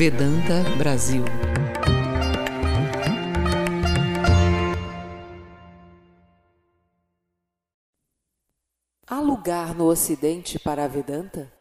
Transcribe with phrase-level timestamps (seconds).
[0.00, 1.22] Vedanta Brasil.
[9.06, 11.52] Há lugar no Ocidente para a Vedanta?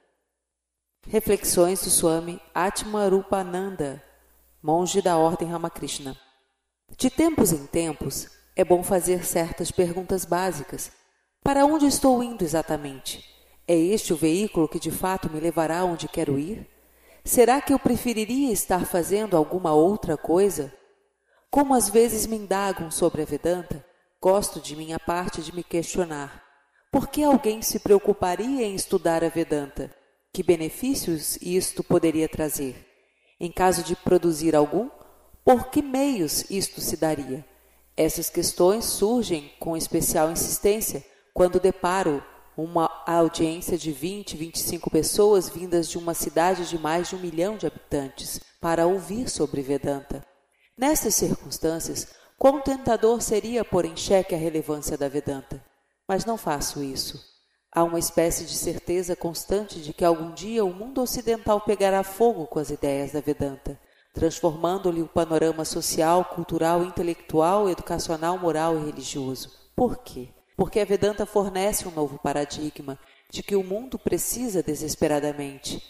[1.06, 4.02] Reflexões do Swami Atmarupananda,
[4.64, 6.18] monge da Ordem Ramakrishna.
[6.98, 10.94] De tempos em tempos, é bom fazer certas perguntas básicas.
[11.44, 13.22] Para onde estou indo exatamente?
[13.68, 16.79] É este o veículo que de fato me levará onde quero ir?
[17.24, 20.74] Será que eu preferiria estar fazendo alguma outra coisa?
[21.52, 23.86] Como às vezes me indagam sobre a Vedanta,
[24.22, 26.44] gosto de minha parte de me questionar.
[26.92, 29.94] Por que alguém se preocuparia em estudar a Vedanta?
[30.34, 32.88] Que benefícios isto poderia trazer?
[33.40, 34.90] Em caso de produzir algum,
[35.44, 37.46] por que meios isto se daria?
[37.96, 42.24] Essas questões surgem com especial insistência quando deparo
[42.64, 47.58] uma audiência de 20, 25 pessoas vindas de uma cidade de mais de um milhão
[47.58, 50.26] de habitantes para ouvir sobre Vedanta.
[50.78, 55.64] Nessas circunstâncias, quão tentador seria pôr em xeque a relevância da Vedanta?
[56.08, 57.24] Mas não faço isso.
[57.72, 62.48] Há uma espécie de certeza constante de que algum dia o mundo ocidental pegará fogo
[62.48, 63.80] com as ideias da Vedanta,
[64.14, 69.52] transformando-lhe o panorama social, cultural, intelectual, educacional, moral e religioso.
[69.76, 70.30] Por quê?
[70.60, 73.00] Porque a Vedanta fornece um novo paradigma
[73.32, 75.82] de que o mundo precisa desesperadamente.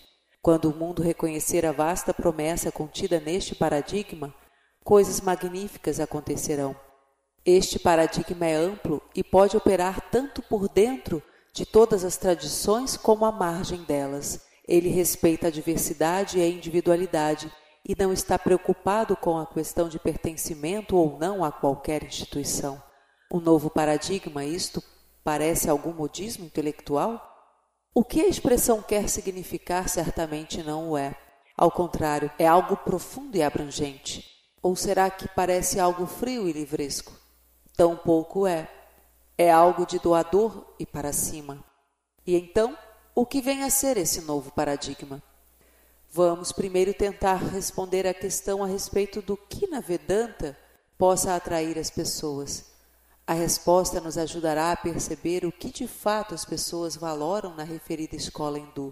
[0.44, 4.32] Quando o mundo reconhecer a vasta promessa contida neste paradigma,
[4.84, 6.76] coisas magníficas acontecerão.
[7.44, 11.20] Este paradigma é amplo e pode operar tanto por dentro
[11.52, 14.46] de todas as tradições como à margem delas.
[14.68, 17.52] Ele respeita a diversidade e a individualidade
[17.84, 22.88] e não está preocupado com a questão de pertencimento ou não a qualquer instituição.
[23.32, 24.84] Um novo paradigma, isto
[25.24, 27.30] parece algum modismo intelectual?
[27.94, 31.16] O que a expressão quer significar certamente não o é.
[31.56, 34.26] Ao contrário, é algo profundo e abrangente.
[34.64, 37.14] Ou será que parece algo frio e livresco?
[37.76, 38.68] Tão pouco é.
[39.38, 41.64] É algo de doador e para cima.
[42.26, 42.78] E então,
[43.14, 45.22] o que vem a ser esse novo paradigma?
[46.12, 50.58] Vamos primeiro tentar responder à questão a respeito do que na Vedanta
[50.98, 52.79] possa atrair as pessoas.
[53.30, 58.16] A resposta nos ajudará a perceber o que de fato as pessoas valoram na referida
[58.16, 58.92] escola hindu.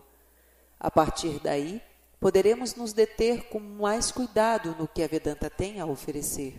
[0.80, 1.82] A partir daí,
[2.20, 6.54] poderemos nos deter com mais cuidado no que a Vedanta tem a oferecer.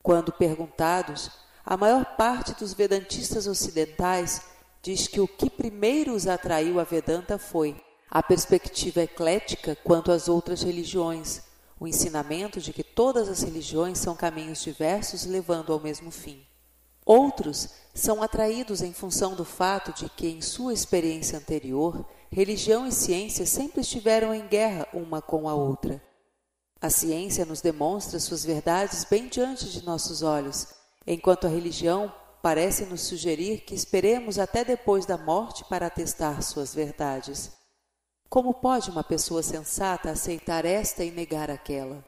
[0.00, 1.28] Quando perguntados,
[1.66, 4.40] a maior parte dos vedantistas ocidentais
[4.80, 10.28] diz que o que primeiro os atraiu a Vedanta foi a perspectiva eclética quanto às
[10.28, 11.42] outras religiões,
[11.80, 16.46] o ensinamento de que todas as religiões são caminhos diversos levando ao mesmo fim.
[17.04, 22.92] Outros são atraídos em função do fato de que, em sua experiência anterior, religião e
[22.92, 26.02] ciência sempre estiveram em guerra uma com a outra.
[26.80, 30.68] A ciência nos demonstra suas verdades bem diante de nossos olhos,
[31.06, 36.74] enquanto a religião parece nos sugerir que esperemos até depois da morte para atestar suas
[36.74, 37.52] verdades.
[38.28, 42.02] Como pode uma pessoa sensata aceitar esta e negar aquela?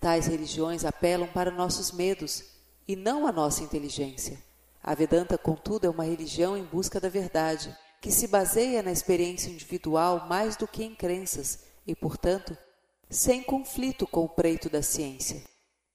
[0.00, 2.55] Tais religiões apelam para nossos medos
[2.86, 4.38] e não a nossa inteligência.
[4.82, 9.50] A Vedanta, contudo, é uma religião em busca da verdade, que se baseia na experiência
[9.50, 12.56] individual mais do que em crenças e, portanto,
[13.10, 15.42] sem conflito com o preito da ciência.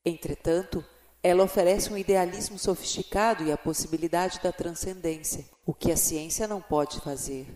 [0.04, 0.84] Entretanto,
[1.24, 6.62] ela oferece um idealismo sofisticado e a possibilidade da transcendência, o que a ciência não
[6.62, 7.48] pode fazer.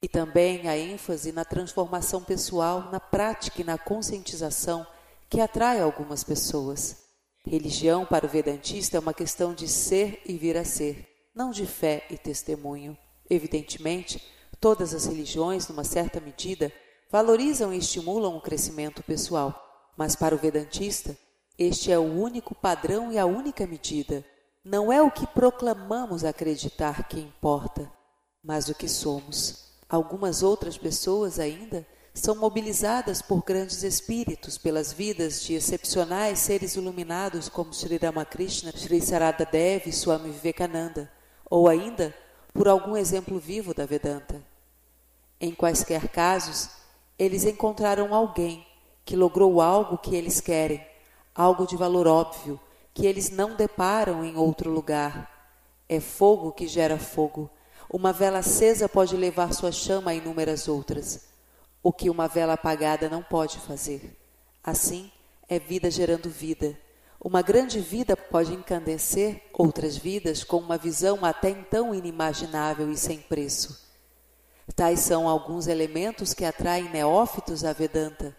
[0.00, 4.86] E também a ênfase na transformação pessoal, na prática e na conscientização
[5.28, 7.07] que atrai algumas pessoas.
[7.48, 11.64] Religião para o Vedantista é uma questão de ser e vir a ser, não de
[11.64, 12.94] fé e testemunho.
[13.30, 14.22] Evidentemente,
[14.60, 16.70] todas as religiões, numa certa medida,
[17.10, 21.16] valorizam e estimulam o crescimento pessoal, mas para o Vedantista,
[21.58, 24.22] este é o único padrão e a única medida.
[24.62, 27.90] Não é o que proclamamos acreditar que importa,
[28.44, 29.72] mas o que somos.
[29.88, 31.86] Algumas outras pessoas ainda
[32.18, 39.00] são mobilizadas por grandes espíritos, pelas vidas de excepcionais seres iluminados como Sri Ramakrishna, Sri
[39.00, 41.10] Sarada Devi Swami Vivekananda,
[41.48, 42.14] ou ainda
[42.52, 44.42] por algum exemplo vivo da Vedanta.
[45.40, 46.68] Em quaisquer casos,
[47.16, 48.66] eles encontraram alguém
[49.04, 50.84] que logrou algo que eles querem,
[51.32, 52.60] algo de valor óbvio,
[52.92, 55.54] que eles não deparam em outro lugar.
[55.88, 57.48] É fogo que gera fogo.
[57.88, 61.27] Uma vela acesa pode levar sua chama a inúmeras outras
[61.82, 64.16] o que uma vela apagada não pode fazer.
[64.62, 65.10] Assim,
[65.48, 66.78] é vida gerando vida.
[67.20, 73.18] Uma grande vida pode encandecer outras vidas com uma visão até então inimaginável e sem
[73.18, 73.88] preço.
[74.76, 78.36] Tais são alguns elementos que atraem neófitos à Vedanta.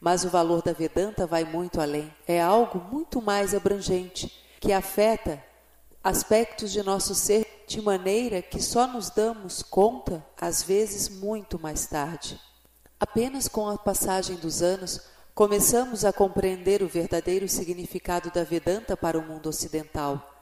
[0.00, 2.12] Mas o valor da Vedanta vai muito além.
[2.26, 4.30] É algo muito mais abrangente,
[4.60, 5.42] que afeta
[6.02, 11.86] aspectos de nosso ser de maneira que só nos damos conta, às vezes, muito mais
[11.86, 12.38] tarde.
[13.00, 15.00] Apenas com a passagem dos anos,
[15.32, 20.34] começamos a compreender o verdadeiro significado da Vedanta para o mundo ocidental.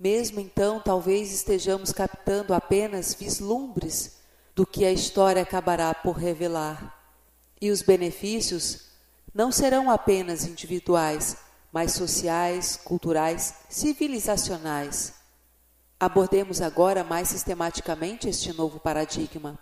[0.00, 4.18] Mesmo então, talvez estejamos captando apenas vislumbres
[4.52, 6.98] do que a história acabará por revelar.
[7.60, 8.88] E os benefícios
[9.32, 11.36] não serão apenas individuais,
[11.70, 15.14] mas sociais, culturais, civilizacionais.
[16.00, 19.56] Abordemos agora mais sistematicamente este novo paradigma.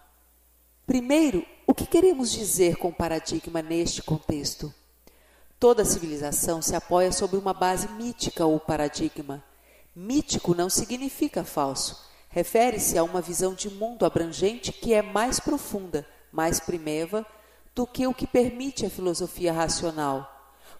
[0.90, 4.74] Primeiro, o que queremos dizer com paradigma neste contexto?
[5.56, 9.40] Toda civilização se apoia sobre uma base mítica ou paradigma.
[9.94, 16.04] Mítico não significa falso, refere-se a uma visão de mundo abrangente que é mais profunda,
[16.32, 17.24] mais primeva
[17.72, 20.28] do que o que permite a filosofia racional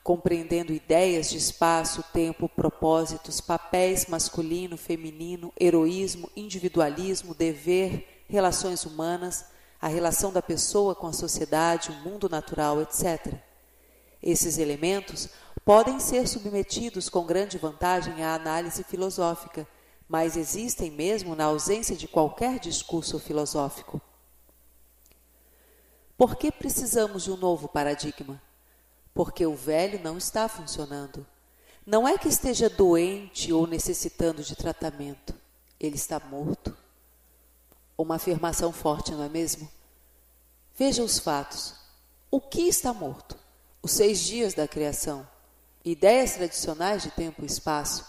[0.02, 9.44] compreendendo ideias de espaço, tempo, propósitos, papéis masculino, feminino, heroísmo, individualismo, dever, relações humanas,
[9.80, 13.34] a relação da pessoa com a sociedade, o mundo natural, etc.
[14.22, 15.28] Esses elementos
[15.64, 19.66] podem ser submetidos com grande vantagem à análise filosófica,
[20.08, 24.00] mas existem mesmo na ausência de qualquer discurso filosófico.
[26.16, 28.40] Por que precisamos de um novo paradigma?
[29.14, 31.26] porque o velho não está funcionando.
[31.84, 35.34] Não é que esteja doente ou necessitando de tratamento,
[35.78, 36.76] ele está morto.
[38.00, 39.68] Uma afirmação forte, não é mesmo?
[40.74, 41.74] Veja os fatos.
[42.30, 43.36] O que está morto?
[43.82, 45.28] Os seis dias da criação,
[45.84, 48.06] ideias tradicionais de tempo e espaço,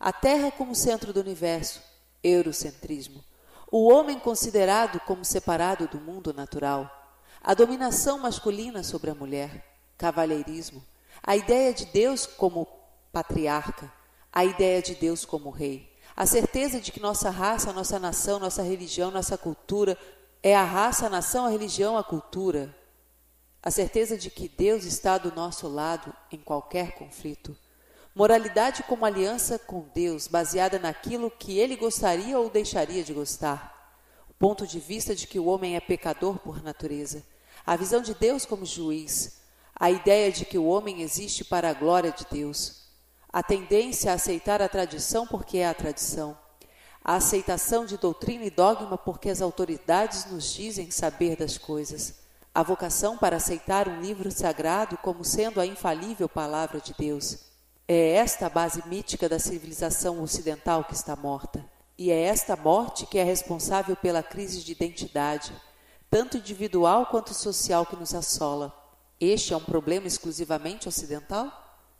[0.00, 1.82] a Terra como centro do universo,
[2.22, 3.22] eurocentrismo,
[3.70, 7.12] o homem considerado como separado do mundo natural,
[7.42, 9.62] a dominação masculina sobre a mulher.
[9.98, 10.82] Cavalheirismo,
[11.22, 12.66] a ideia de Deus como
[13.12, 13.92] patriarca,
[14.32, 18.62] a ideia de Deus como rei, a certeza de que nossa raça, nossa nação, nossa
[18.62, 19.98] religião, nossa cultura
[20.42, 22.74] é a raça, a nação, a religião, a cultura,
[23.62, 27.56] a certeza de que Deus está do nosso lado em qualquer conflito.
[28.14, 33.72] Moralidade como aliança com Deus, baseada naquilo que ele gostaria ou deixaria de gostar.
[34.28, 37.24] O ponto de vista de que o homem é pecador por natureza.
[37.66, 39.42] A visão de Deus como juiz
[39.76, 42.83] a ideia de que o homem existe para a glória de Deus,
[43.34, 46.38] a tendência a aceitar a tradição porque é a tradição,
[47.04, 52.20] a aceitação de doutrina e dogma porque as autoridades nos dizem saber das coisas,
[52.54, 57.40] a vocação para aceitar um livro sagrado como sendo a infalível palavra de Deus.
[57.88, 61.68] É esta a base mítica da civilização ocidental que está morta.
[61.98, 65.52] E é esta morte que é responsável pela crise de identidade,
[66.08, 68.72] tanto individual quanto social que nos assola.
[69.18, 71.50] Este é um problema exclusivamente ocidental?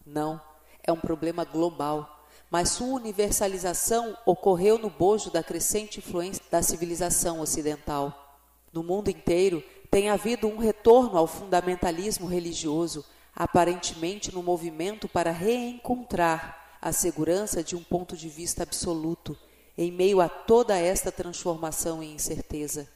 [0.07, 0.41] Não,
[0.85, 2.29] é um problema global.
[2.51, 8.39] Mas sua universalização ocorreu no bojo da crescente influência da civilização ocidental.
[8.73, 13.05] No mundo inteiro tem havido um retorno ao fundamentalismo religioso,
[13.35, 19.37] aparentemente no movimento para reencontrar a segurança de um ponto de vista absoluto,
[19.77, 22.89] em meio a toda esta transformação e incerteza.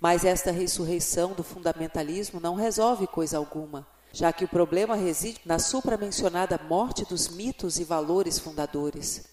[0.00, 5.58] Mas esta ressurreição do fundamentalismo não resolve coisa alguma, já que o problema reside na
[5.58, 9.24] supramencionada morte dos mitos e valores fundadores.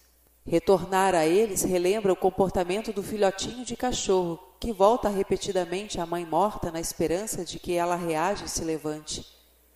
[0.46, 6.24] Retornar a eles relembra o comportamento do filhotinho de cachorro, que volta repetidamente à mãe
[6.24, 9.26] morta na esperança de que ela reaja e se levante.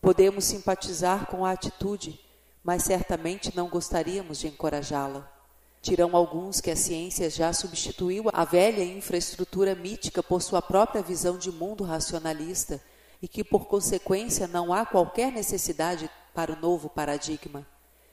[0.00, 2.18] Podemos simpatizar com a atitude,
[2.64, 5.30] mas certamente não gostaríamos de encorajá-la.
[5.82, 11.36] Dirão alguns que a ciência já substituiu a velha infraestrutura mítica por sua própria visão
[11.36, 12.80] de mundo racionalista
[13.22, 17.64] e que, por consequência, não há qualquer necessidade para o novo paradigma.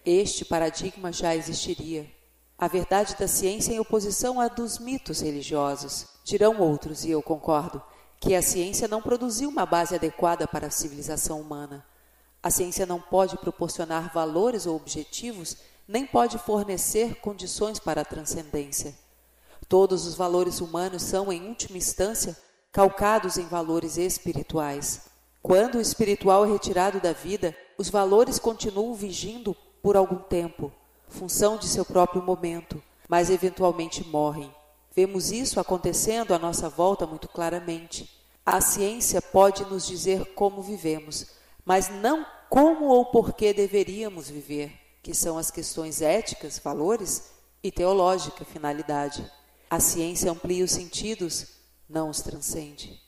[0.05, 2.09] Este paradigma já existiria.
[2.57, 6.05] A verdade da ciência em oposição à dos mitos religiosos.
[6.23, 7.81] Dirão outros, e eu concordo,
[8.19, 11.85] que a ciência não produziu uma base adequada para a civilização humana.
[12.43, 15.57] A ciência não pode proporcionar valores ou objetivos
[15.89, 18.93] nem pode fornecer condições para a transcendência.
[19.67, 22.37] Todos os valores humanos são, em última instância,
[22.71, 25.01] calcados em valores espirituais.
[25.41, 30.71] Quando o espiritual é retirado da vida, os valores continuam vigindo por algum tempo,
[31.07, 34.53] função de seu próprio momento, mas eventualmente morrem.
[34.93, 38.09] Vemos isso acontecendo à nossa volta muito claramente.
[38.45, 41.27] A ciência pode nos dizer como vivemos,
[41.63, 47.31] mas não como ou por que deveríamos viver que são as questões éticas, valores,
[47.63, 49.29] e teológica, finalidade.
[49.69, 51.47] A ciência amplia os sentidos,
[51.89, 53.01] não os transcende.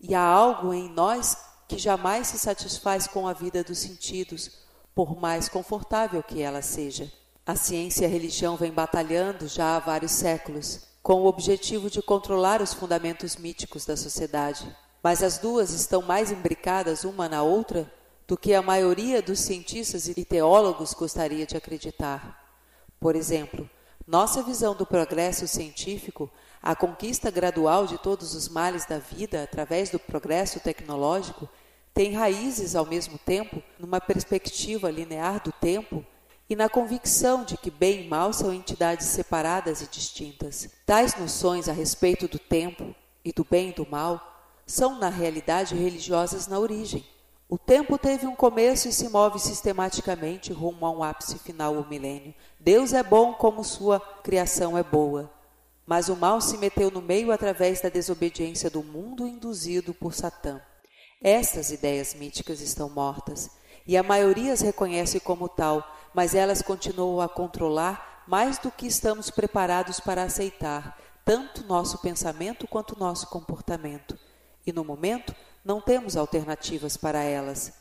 [0.00, 1.36] E há algo em nós
[1.68, 4.50] que jamais se satisfaz com a vida dos sentidos,
[4.94, 7.10] por mais confortável que ela seja.
[7.46, 12.02] A ciência e a religião vêm batalhando já há vários séculos, com o objetivo de
[12.02, 14.76] controlar os fundamentos míticos da sociedade.
[15.02, 17.90] Mas as duas estão mais imbricadas uma na outra
[18.28, 22.40] do que a maioria dos cientistas e teólogos gostaria de acreditar.
[23.00, 23.68] Por exemplo,
[24.06, 26.30] nossa visão do progresso científico,
[26.62, 31.48] a conquista gradual de todos os males da vida através do progresso tecnológico,
[31.92, 36.06] tem raízes ao mesmo tempo numa perspectiva linear do tempo
[36.48, 40.68] e na convicção de que bem e mal são entidades separadas e distintas.
[40.86, 44.20] Tais noções a respeito do tempo e do bem e do mal
[44.64, 47.04] são, na realidade, religiosas na origem.
[47.48, 51.86] O tempo teve um começo e se move sistematicamente rumo a um ápice final, o
[51.86, 52.34] milênio.
[52.58, 55.30] Deus é bom como sua criação é boa.
[55.86, 60.60] Mas o mal se meteu no meio através da desobediência do mundo induzido por Satã.
[61.20, 63.50] Estas ideias míticas estão mortas,
[63.86, 65.84] e a maioria as reconhece como tal,
[66.14, 72.66] mas elas continuam a controlar mais do que estamos preparados para aceitar, tanto nosso pensamento
[72.68, 74.18] quanto nosso comportamento.
[74.66, 75.34] E no momento,
[75.64, 77.72] não temos alternativas para elas.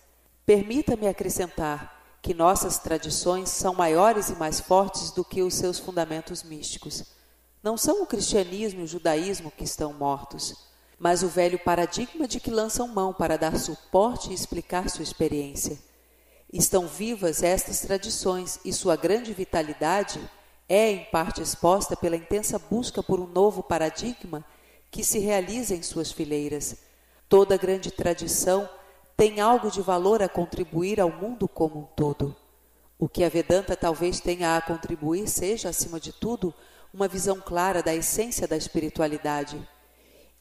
[0.46, 6.44] Permita-me acrescentar que nossas tradições são maiores e mais fortes do que os seus fundamentos
[6.44, 7.21] místicos.
[7.64, 12.40] Não são o cristianismo e o judaísmo que estão mortos mas o velho paradigma de
[12.40, 15.80] que lançam mão para dar suporte e explicar sua experiência.
[16.54, 20.20] Estão vivas estas tradições e sua grande vitalidade
[20.70, 24.46] é, em parte, exposta pela intensa busca por um novo paradigma
[24.92, 26.78] que se realiza em suas fileiras.
[27.28, 28.70] Toda grande tradição
[29.18, 32.36] tem algo de valor a contribuir ao mundo como um todo.
[33.00, 36.54] O que a Vedanta talvez tenha a contribuir seja, acima de tudo,
[36.94, 39.68] uma visão clara da essência da espiritualidade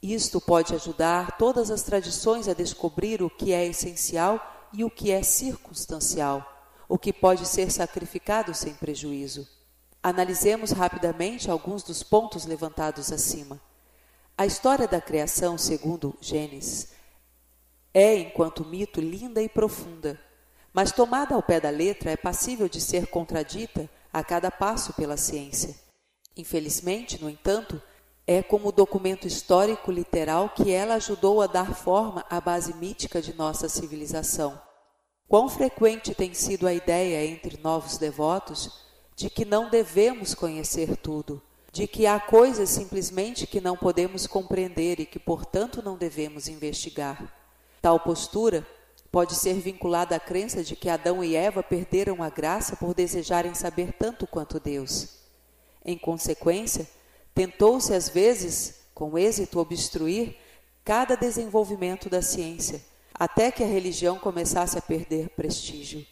[0.01, 5.11] isto pode ajudar todas as tradições a descobrir o que é essencial e o que
[5.11, 6.43] é circunstancial,
[6.89, 9.47] o que pode ser sacrificado sem prejuízo.
[10.01, 13.61] Analisemos rapidamente alguns dos pontos levantados acima.
[14.35, 16.93] A história da criação, segundo Gênesis,
[17.93, 20.19] é, enquanto mito, linda e profunda,
[20.73, 25.15] mas tomada ao pé da letra é passível de ser contradita a cada passo pela
[25.15, 25.90] ciência.
[26.35, 27.81] Infelizmente, no entanto,
[28.25, 33.33] é como documento histórico literal que ela ajudou a dar forma à base mítica de
[33.33, 34.59] nossa civilização.
[35.27, 38.81] Quão frequente tem sido a ideia entre novos devotos
[39.15, 44.99] de que não devemos conhecer tudo, de que há coisas simplesmente que não podemos compreender
[44.99, 47.33] e que, portanto, não devemos investigar.
[47.81, 48.65] Tal postura
[49.11, 53.53] pode ser vinculada à crença de que Adão e Eva perderam a graça por desejarem
[53.53, 55.20] saber tanto quanto Deus.
[55.83, 56.87] Em consequência,
[57.33, 60.35] Tentou-se, às vezes, com êxito, obstruir
[60.83, 62.81] cada desenvolvimento da ciência,
[63.13, 66.05] até que a religião começasse a perder prestígio.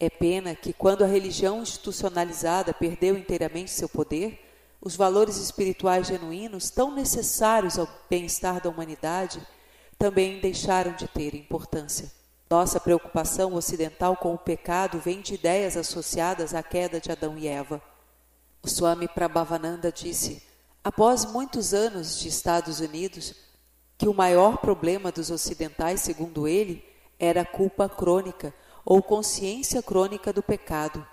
[0.00, 4.40] É pena que, quando a religião institucionalizada perdeu inteiramente seu poder,
[4.80, 9.40] os valores espirituais genuínos, tão necessários ao bem-estar da humanidade,
[9.98, 12.10] também deixaram de ter importância.
[12.50, 17.46] Nossa preocupação ocidental com o pecado vem de ideias associadas à queda de Adão e
[17.46, 17.82] Eva.
[18.64, 20.42] O Swami Prabhavananda disse:
[20.82, 23.34] Após muitos anos de Estados Unidos,
[23.98, 26.82] que o maior problema dos ocidentais, segundo ele,
[27.18, 31.06] era a culpa crônica ou consciência crônica do pecado.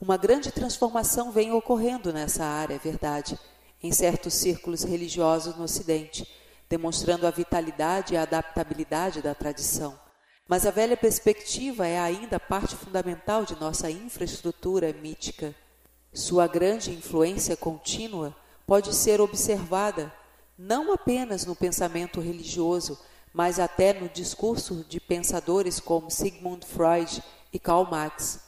[0.00, 3.38] Uma grande transformação vem ocorrendo nessa área, é verdade,
[3.82, 6.26] em certos círculos religiosos no Ocidente,
[6.66, 10.00] demonstrando a vitalidade e a adaptabilidade da tradição.
[10.48, 15.54] Mas a velha perspectiva é ainda parte fundamental de nossa infraestrutura mítica.
[16.16, 18.34] Sua grande influência contínua
[18.66, 20.10] pode ser observada
[20.58, 22.98] não apenas no pensamento religioso,
[23.34, 28.40] mas até no discurso de pensadores como Sigmund Freud e Karl Marx.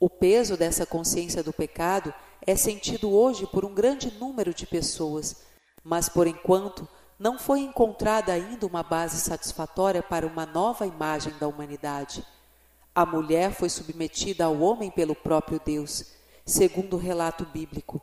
[0.00, 2.12] O peso dessa consciência do pecado
[2.44, 5.36] é sentido hoje por um grande número de pessoas,
[5.84, 11.46] mas por enquanto não foi encontrada ainda uma base satisfatória para uma nova imagem da
[11.46, 12.26] humanidade.
[12.92, 16.12] A mulher foi submetida ao homem pelo próprio Deus,
[16.44, 18.00] segundo o relato bíblico.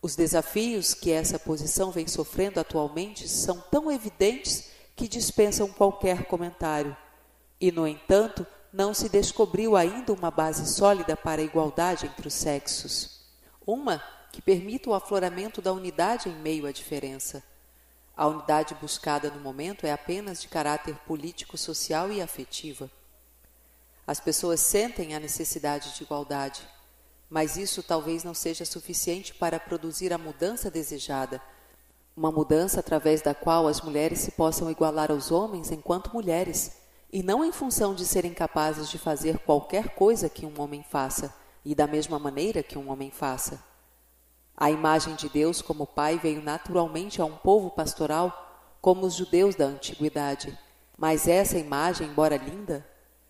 [0.00, 6.96] Os desafios que essa posição vem sofrendo atualmente são tão evidentes que dispensam qualquer comentário.
[7.60, 12.34] E, no entanto, não se descobriu ainda uma base sólida para a igualdade entre os
[12.34, 13.20] sexos.
[13.66, 17.42] Uma que permita o afloramento da unidade em meio à diferença.
[18.16, 22.90] A unidade buscada no momento é apenas de caráter político, social e afetiva.
[24.06, 26.60] As pessoas sentem a necessidade de igualdade,
[27.28, 31.40] mas isso talvez não seja suficiente para produzir a mudança desejada,
[32.16, 37.22] uma mudança através da qual as mulheres se possam igualar aos homens enquanto mulheres e
[37.22, 41.32] não em função de serem capazes de fazer qualquer coisa que um homem faça,
[41.64, 43.62] e da mesma maneira que um homem faça.
[44.56, 49.54] A imagem de Deus como Pai veio naturalmente a um povo pastoral, como os judeus
[49.54, 50.58] da antiguidade,
[50.98, 52.84] mas essa imagem, embora linda,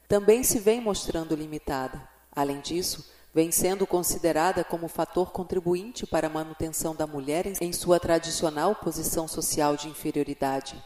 [0.08, 2.08] também se vem mostrando limitada.
[2.34, 7.98] Além disso, vem sendo considerada como fator contribuinte para a manutenção da mulher em sua
[7.98, 10.80] tradicional posição social de inferioridade.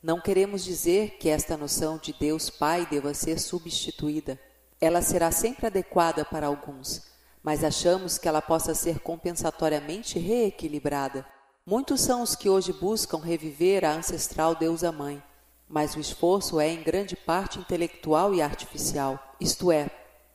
[0.00, 4.38] Não queremos dizer que esta noção de Deus Pai deva ser substituída.
[4.80, 7.02] Ela será sempre adequada para alguns,
[7.42, 11.26] mas achamos que ela possa ser compensatoriamente reequilibrada.
[11.66, 15.20] Muitos são os que hoje buscam reviver a ancestral deusa mãe,
[15.68, 19.18] mas o esforço é em grande parte intelectual e artificial.
[19.40, 19.90] Isto é,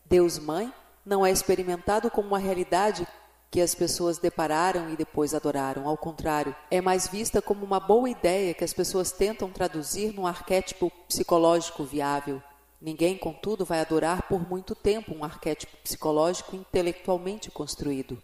[0.06, 0.74] Deus Mãe
[1.10, 3.08] não é experimentado como uma realidade
[3.50, 5.88] que as pessoas depararam e depois adoraram.
[5.88, 10.28] Ao contrário, é mais vista como uma boa ideia que as pessoas tentam traduzir num
[10.28, 12.40] arquétipo psicológico viável.
[12.80, 18.22] Ninguém, contudo, vai adorar por muito tempo um arquétipo psicológico intelectualmente construído.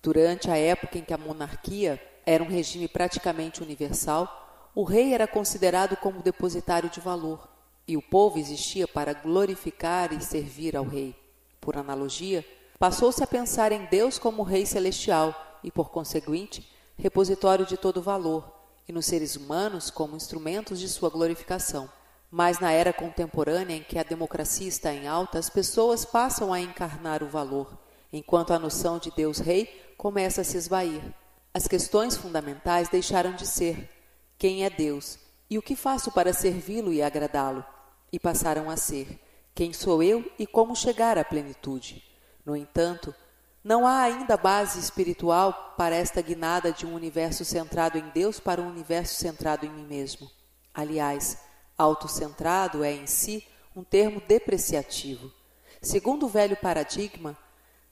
[0.00, 5.26] Durante a época em que a monarquia era um regime praticamente universal, o rei era
[5.26, 7.48] considerado como depositário de valor,
[7.86, 11.16] e o povo existia para glorificar e servir ao rei.
[11.60, 12.44] Por analogia,
[12.78, 18.52] passou-se a pensar em Deus como Rei celestial e, por conseguinte, repositório de todo valor,
[18.88, 21.88] e nos seres humanos como instrumentos de sua glorificação.
[22.30, 26.60] Mas na era contemporânea em que a democracia está em alta, as pessoas passam a
[26.60, 27.78] encarnar o valor,
[28.12, 31.02] enquanto a noção de Deus Rei começa a se esvair.
[31.52, 33.90] As questões fundamentais deixaram de ser
[34.38, 35.18] quem é Deus
[35.50, 37.64] e o que faço para servi-lo e agradá-lo,
[38.12, 39.18] e passaram a ser
[39.58, 42.00] quem sou eu e como chegar à plenitude?
[42.46, 43.12] No entanto,
[43.64, 48.62] não há ainda base espiritual para esta guinada de um universo centrado em Deus para
[48.62, 50.30] um universo centrado em mim mesmo.
[50.72, 51.38] Aliás,
[51.76, 55.28] autocentrado é em si um termo depreciativo.
[55.82, 57.36] Segundo o velho paradigma,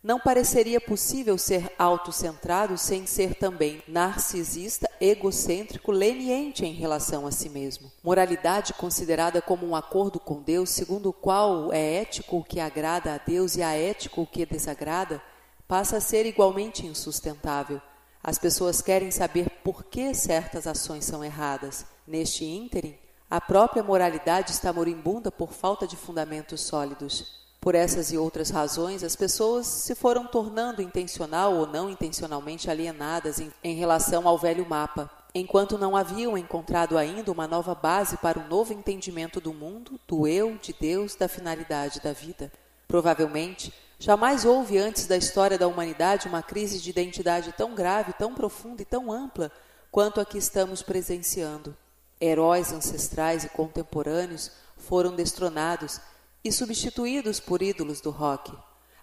[0.07, 7.49] não pareceria possível ser autocentrado sem ser também narcisista, egocêntrico, leniente em relação a si
[7.49, 7.91] mesmo.
[8.05, 13.15] Moralidade considerada como um acordo com Deus, segundo o qual é ético o que agrada
[13.15, 15.21] a Deus e aético o que desagrada,
[15.67, 17.83] passa a ser igualmente insustentável.
[18.23, 21.85] As pessoas querem saber por que certas ações são erradas.
[22.07, 22.97] Neste ínterim,
[23.29, 27.46] a própria moralidade está moribunda por falta de fundamentos sólidos.
[27.67, 33.41] Por essas e outras razões, as pessoas se foram tornando intencional ou não intencionalmente alienadas
[33.41, 38.39] em, em, relação ao velho mapa, enquanto não haviam encontrado ainda uma nova base para
[38.39, 42.53] um novo entendimento do mundo, do eu, de Deus, da finalidade da vida.
[42.87, 48.33] Provavelmente, jamais houve antes da história da humanidade uma crise de identidade tão grave, tão
[48.33, 49.51] profunda e tão ampla
[49.91, 51.77] quanto a que estamos presenciando.
[52.21, 56.01] Heróis ancestrais e contemporâneos foram destronados
[56.47, 58.57] e substituídos por ídolos do rock.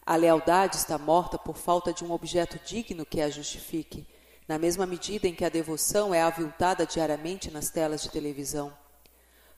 [0.05, 4.07] A lealdade está morta por falta de um objeto digno que a justifique,
[4.47, 8.73] na mesma medida em que a devoção é aviltada diariamente nas telas de televisão.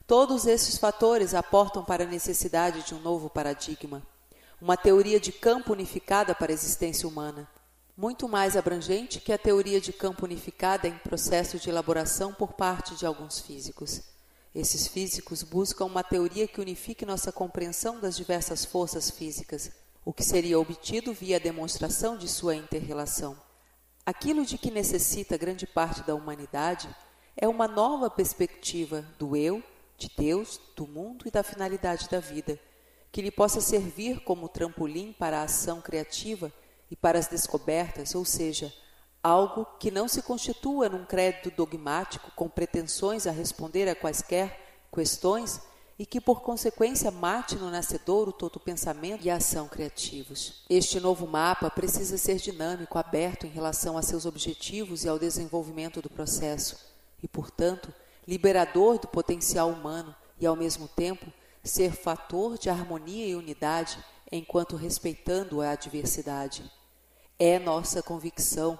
[0.04, 4.02] Todos esses fatores aportam para a necessidade de um novo paradigma,
[4.60, 7.48] uma teoria de campo unificada para a existência humana,
[7.96, 12.96] muito mais abrangente que a teoria de campo unificada em processo de elaboração por parte
[12.96, 14.15] de alguns físicos.
[14.56, 19.70] Esses físicos buscam uma teoria que unifique nossa compreensão das diversas forças físicas,
[20.02, 23.36] o que seria obtido via a demonstração de sua interrelação.
[24.06, 26.88] Aquilo de que necessita grande parte da humanidade
[27.36, 29.62] é uma nova perspectiva do eu,
[29.98, 32.58] de Deus, do mundo e da finalidade da vida,
[33.12, 36.50] que lhe possa servir como trampolim para a ação criativa
[36.90, 38.72] e para as descobertas, ou seja,
[39.26, 45.60] algo que não se constitua num crédito dogmático com pretensões a responder a quaisquer questões
[45.98, 50.62] e que, por consequência, mate no nascedouro todo pensamento e ação criativos.
[50.70, 56.00] Este novo mapa precisa ser dinâmico, aberto em relação a seus objetivos e ao desenvolvimento
[56.00, 56.78] do processo,
[57.20, 57.92] e, portanto,
[58.28, 61.26] liberador do potencial humano e, ao mesmo tempo,
[61.64, 63.98] ser fator de harmonia e unidade
[64.30, 66.70] enquanto respeitando a diversidade.
[67.40, 68.78] É nossa convicção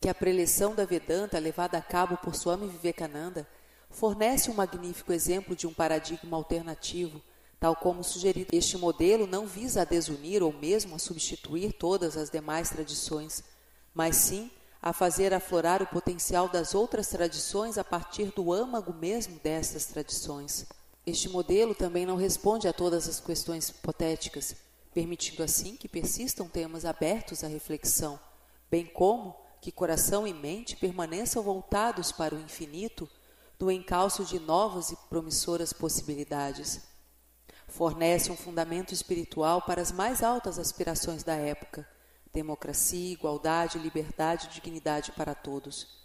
[0.00, 3.46] que a preleção da Vedanta, levada a cabo por Swami Vivekananda,
[3.90, 7.20] fornece um magnífico exemplo de um paradigma alternativo,
[7.58, 8.54] tal como sugerido.
[8.54, 13.42] Este modelo não visa a desunir ou mesmo a substituir todas as demais tradições,
[13.92, 19.40] mas sim a fazer aflorar o potencial das outras tradições a partir do âmago mesmo
[19.42, 20.66] destas tradições.
[21.04, 24.54] Este modelo também não responde a todas as questões hipotéticas,
[24.94, 28.20] permitindo assim que persistam temas abertos à reflexão,
[28.70, 33.08] bem como que coração e mente permaneçam voltados para o infinito
[33.58, 36.86] no encalço de novas e promissoras possibilidades.
[37.66, 41.86] fornece um fundamento espiritual para as mais altas aspirações da época:
[42.32, 45.98] democracia, igualdade, liberdade e dignidade para todos.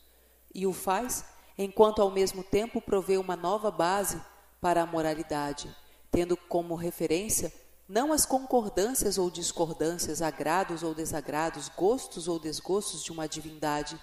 [0.53, 1.25] E o faz
[1.57, 4.21] enquanto ao mesmo tempo provê uma nova base
[4.59, 5.73] para a moralidade,
[6.11, 7.53] tendo como referência
[7.87, 13.99] não as concordâncias ou discordâncias, agrados ou desagrados, gostos ou desgostos de uma divindade,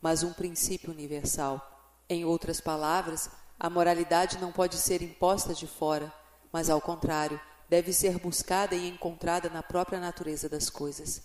[0.00, 1.60] mas um princípio universal.
[2.08, 6.12] Em outras palavras, a moralidade não pode ser imposta de fora,
[6.52, 11.22] mas ao contrário, deve ser buscada e encontrada na própria natureza das coisas.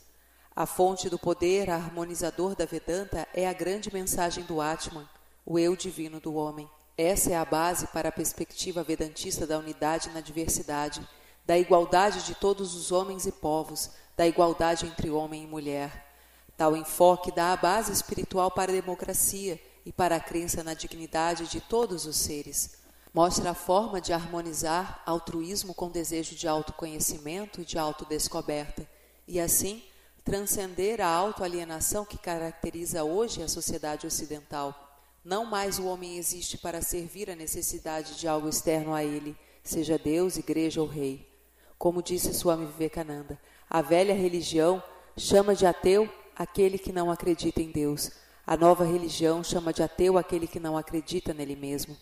[0.55, 5.07] A fonte do poder harmonizador da Vedanta é a grande mensagem do Atman,
[5.45, 6.69] o eu divino do homem.
[6.97, 11.07] Essa é a base para a perspectiva vedantista da unidade na diversidade,
[11.45, 16.13] da igualdade de todos os homens e povos, da igualdade entre homem e mulher.
[16.55, 21.47] Tal enfoque dá a base espiritual para a democracia e para a crença na dignidade
[21.47, 22.77] de todos os seres.
[23.13, 28.87] Mostra a forma de harmonizar altruísmo com desejo de autoconhecimento e de autodescoberta,
[29.27, 29.83] e assim
[30.23, 35.01] transcender a autoalienação que caracteriza hoje a sociedade ocidental.
[35.23, 39.97] Não mais o homem existe para servir a necessidade de algo externo a ele, seja
[39.97, 41.32] Deus, igreja ou rei.
[41.77, 44.81] Como disse Swami Vivekananda, a velha religião
[45.17, 48.11] chama de ateu aquele que não acredita em Deus.
[48.45, 51.95] A nova religião chama de ateu aquele que não acredita nele mesmo.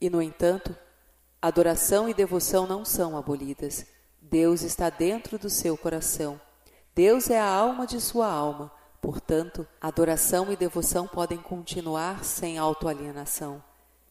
[0.00, 0.76] E, no entanto,
[1.40, 3.86] adoração e devoção não são abolidas.
[4.20, 6.40] Deus está dentro do seu coração.
[6.94, 8.72] Deus é a alma de sua alma.
[9.00, 13.62] Portanto, adoração e devoção podem continuar sem autoalienação.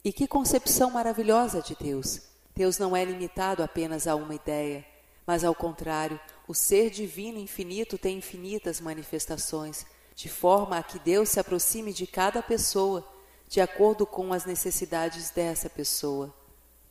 [0.06, 2.21] E que concepção maravilhosa de Deus!
[2.56, 4.86] Deus não é limitado apenas a uma ideia.
[5.25, 11.29] Mas, ao contrário, o ser divino infinito tem infinitas manifestações, de forma a que Deus
[11.29, 13.07] se aproxime de cada pessoa,
[13.47, 16.33] de acordo com as necessidades dessa pessoa.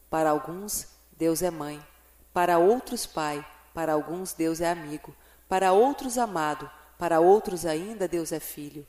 [0.09, 1.85] Para alguns, Deus é mãe,
[2.33, 5.14] para outros, pai, para alguns, Deus é amigo,
[5.49, 8.87] para outros, amado, para outros ainda, Deus é filho.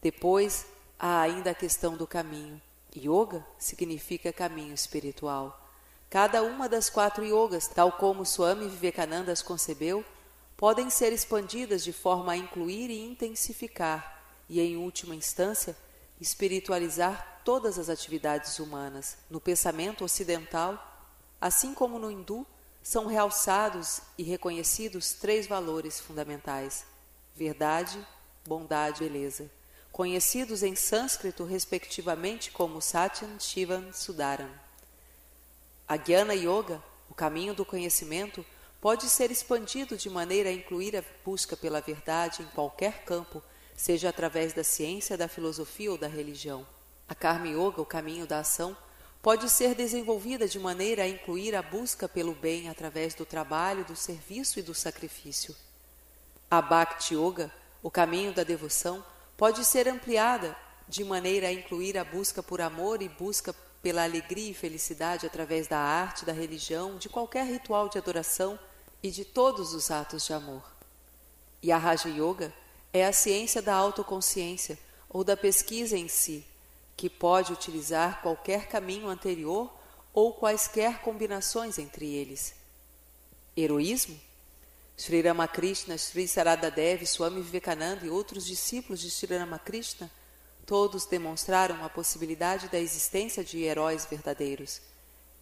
[0.00, 0.66] Depois,
[0.98, 2.60] há ainda a questão do caminho.
[2.96, 5.69] Yoga significa caminho espiritual.
[6.10, 10.04] Cada uma das quatro yogas, tal como Swami Vivekananda as concebeu,
[10.56, 15.76] podem ser expandidas de forma a incluir e intensificar, e em última instância,
[16.20, 19.18] espiritualizar todas as atividades humanas.
[19.30, 20.84] No pensamento ocidental,
[21.40, 22.44] assim como no hindu,
[22.82, 26.84] são realçados e reconhecidos três valores fundamentais:
[27.36, 28.04] verdade,
[28.44, 29.48] bondade e beleza,
[29.92, 34.50] conhecidos em sânscrito respectivamente como Satyam, Shivam, Sudaram.
[35.90, 38.46] A Jnana Yoga, o caminho do conhecimento,
[38.80, 43.42] pode ser expandido de maneira a incluir a busca pela verdade em qualquer campo,
[43.74, 46.64] seja através da ciência, da filosofia ou da religião.
[47.08, 48.76] A Karma Yoga, o caminho da ação,
[49.20, 53.96] pode ser desenvolvida de maneira a incluir a busca pelo bem através do trabalho, do
[53.96, 55.56] serviço e do sacrifício.
[56.48, 59.04] A Bhakti Yoga, o caminho da devoção,
[59.36, 64.50] pode ser ampliada de maneira a incluir a busca por amor e busca pela alegria
[64.50, 68.58] e felicidade através da arte, da religião, de qualquer ritual de adoração
[69.02, 70.62] e de todos os atos de amor.
[71.62, 72.52] E a Raja Yoga
[72.92, 76.44] é a ciência da autoconsciência ou da pesquisa em si,
[76.96, 79.72] que pode utilizar qualquer caminho anterior
[80.12, 82.54] ou quaisquer combinações entre eles.
[83.56, 84.18] Heroísmo?
[84.96, 90.10] Sri Ramakrishna, Sri Sarada Devi, Swami Vivekananda e outros discípulos de Sri Ramakrishna
[90.70, 94.80] Todos demonstraram a possibilidade da existência de heróis verdadeiros.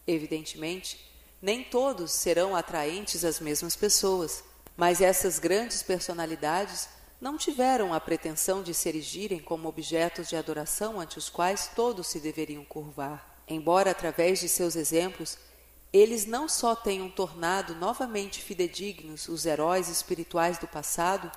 [0.06, 0.98] Evidentemente,
[1.42, 4.42] nem todos serão atraentes às mesmas pessoas,
[4.74, 6.88] mas essas grandes personalidades
[7.20, 12.06] não tiveram a pretensão de se erigirem como objetos de adoração ante os quais todos
[12.06, 13.42] se deveriam curvar.
[13.46, 15.36] Embora, através de seus exemplos,
[15.92, 21.30] eles não só tenham tornado novamente fidedignos os heróis espirituais do passado,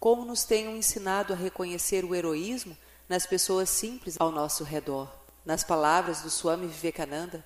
[0.00, 2.76] como nos tenham ensinado a reconhecer o heroísmo
[3.08, 5.08] nas pessoas simples ao nosso redor.
[5.44, 7.44] Nas palavras do Swami Vivekananda,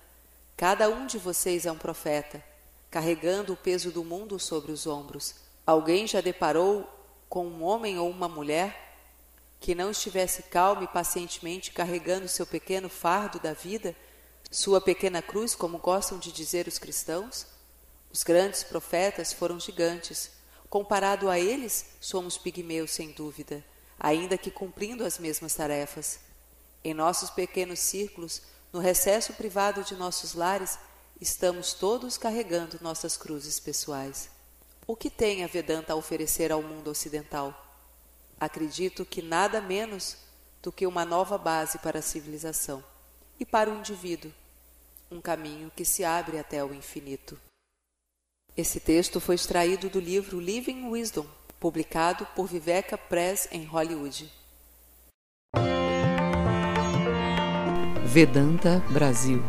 [0.57, 2.43] cada um de vocês é um profeta,
[2.89, 5.35] carregando o peso do mundo sobre os ombros.
[5.65, 6.89] Alguém já deparou
[7.29, 8.89] com um homem ou uma mulher
[9.59, 13.95] que não estivesse calmo e pacientemente carregando seu pequeno fardo da vida,
[14.49, 17.45] sua pequena cruz, como gostam de dizer os cristãos?
[18.11, 20.31] Os grandes profetas foram gigantes.
[20.69, 23.63] Comparado a eles, somos pigmeus sem dúvida
[24.01, 26.19] ainda que cumprindo as mesmas tarefas.
[26.83, 28.41] Em nossos pequenos círculos,
[28.73, 30.79] no recesso privado de nossos lares,
[31.19, 34.29] estamos todos carregando nossas cruzes pessoais.
[34.87, 37.55] O que tem a Vedanta a oferecer ao mundo ocidental?
[38.39, 40.17] Acredito que nada menos
[40.63, 42.83] do que uma nova base para a civilização
[43.39, 44.33] e para o indivíduo,
[45.11, 47.39] um caminho que se abre até o infinito.
[48.57, 51.27] Esse texto foi extraído do livro Living Wisdom,
[51.61, 54.27] publicado por Viveka Press em Hollywood.
[58.03, 59.41] Vedanta Brasil